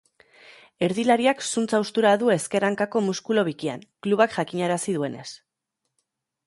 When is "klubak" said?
4.07-4.35